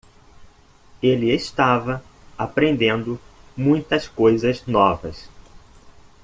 Ele 0.99 1.31
estava 1.31 2.03
aprendendo 2.35 3.19
muitas 3.55 4.07
coisas 4.07 4.65
novas. 4.65 5.29